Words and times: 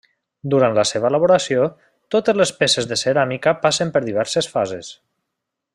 Durant 0.53 0.77
la 0.77 0.85
seva 0.91 1.09
elaboració, 1.11 1.67
totes 2.15 2.39
les 2.41 2.53
peces 2.63 2.89
de 2.93 2.97
ceràmica 3.03 3.57
passen 3.67 3.93
per 3.99 4.03
diverses 4.07 4.53
fases. 4.57 4.91